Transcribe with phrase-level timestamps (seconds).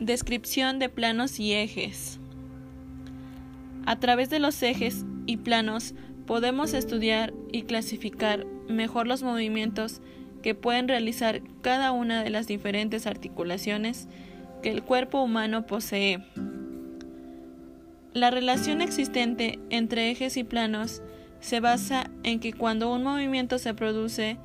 [0.00, 2.20] Descripción de planos y ejes.
[3.84, 5.92] A través de los ejes y planos
[6.26, 10.00] podemos estudiar y clasificar mejor los movimientos
[10.42, 14.08] que pueden realizar cada una de las diferentes articulaciones
[14.62, 16.24] que el cuerpo humano posee.
[18.14, 21.02] La relación existente entre ejes y planos
[21.40, 24.38] se basa en que cuando un movimiento se produce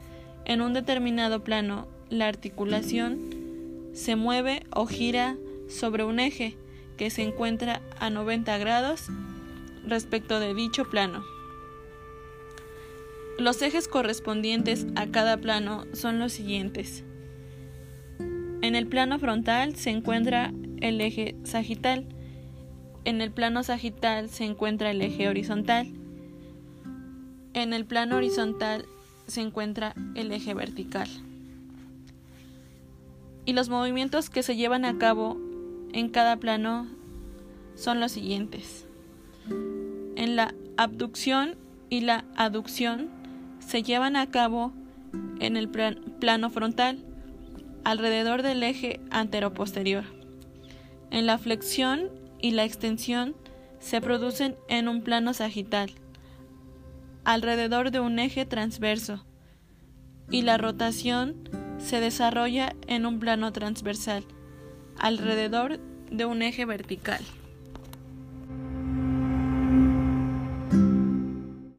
[0.44, 3.46] en un determinado plano, la articulación
[3.94, 5.38] se mueve o gira
[5.68, 6.58] sobre un eje
[6.98, 9.10] que se encuentra a 90 grados
[9.86, 11.24] respecto de dicho plano.
[13.38, 17.04] Los ejes correspondientes a cada plano son los siguientes.
[18.62, 22.08] En el plano frontal se encuentra el eje sagital.
[23.04, 25.94] En el plano sagital se encuentra el eje horizontal.
[27.54, 28.86] En el plano horizontal
[29.28, 31.10] se encuentra el eje vertical.
[33.46, 35.38] Y los movimientos que se llevan a cabo
[35.96, 36.88] en cada plano
[37.76, 38.86] son los siguientes.
[40.18, 41.56] En la abducción
[41.90, 43.10] y la aducción
[43.60, 44.74] se llevan a cabo
[45.40, 47.02] en el plano frontal,
[47.86, 50.04] alrededor del eje anteroposterior.
[51.12, 52.10] En la flexión
[52.42, 53.34] y la extensión
[53.80, 55.92] se producen en un plano sagital,
[57.24, 59.26] alrededor de un eje transverso,
[60.30, 64.26] y la rotación se desarrolla en un plano transversal,
[64.98, 65.80] alrededor
[66.12, 67.22] de un eje vertical.